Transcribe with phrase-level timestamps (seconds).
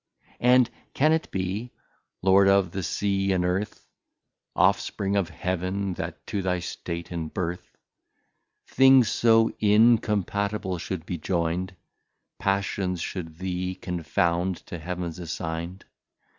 [0.39, 1.73] And can it be,
[2.23, 3.85] Lord of the Sea and Earth,
[4.55, 7.77] Off spring of Heaven, that to thy State and Birth
[8.65, 11.75] Things so incompatible should be joyn'd,
[12.39, 15.85] Passions should thee confound, to Heaven assign'd?